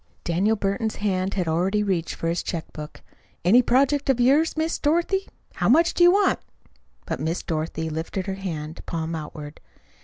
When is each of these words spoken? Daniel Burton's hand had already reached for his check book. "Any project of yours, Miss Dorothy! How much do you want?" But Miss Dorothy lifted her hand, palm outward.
Daniel 0.23 0.55
Burton's 0.55 0.95
hand 0.95 1.35
had 1.35 1.47
already 1.47 1.83
reached 1.83 2.15
for 2.15 2.27
his 2.27 2.41
check 2.41 2.73
book. 2.73 3.03
"Any 3.45 3.61
project 3.61 4.09
of 4.09 4.19
yours, 4.19 4.57
Miss 4.57 4.79
Dorothy! 4.79 5.27
How 5.53 5.69
much 5.69 5.93
do 5.93 6.03
you 6.03 6.09
want?" 6.11 6.39
But 7.05 7.19
Miss 7.19 7.43
Dorothy 7.43 7.87
lifted 7.87 8.25
her 8.25 8.33
hand, 8.33 8.83
palm 8.87 9.13
outward. 9.13 9.59